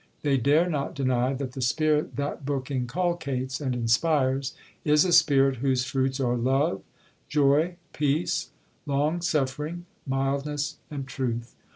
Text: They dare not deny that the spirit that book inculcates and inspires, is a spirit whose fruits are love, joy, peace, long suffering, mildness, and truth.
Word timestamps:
They 0.23 0.35
dare 0.35 0.67
not 0.67 0.95
deny 0.95 1.35
that 1.35 1.51
the 1.51 1.61
spirit 1.61 2.15
that 2.15 2.43
book 2.43 2.71
inculcates 2.71 3.61
and 3.61 3.75
inspires, 3.75 4.55
is 4.83 5.05
a 5.05 5.13
spirit 5.13 5.57
whose 5.57 5.85
fruits 5.85 6.19
are 6.19 6.35
love, 6.35 6.81
joy, 7.29 7.75
peace, 7.93 8.49
long 8.87 9.21
suffering, 9.21 9.85
mildness, 10.07 10.77
and 10.89 11.05
truth. 11.07 11.55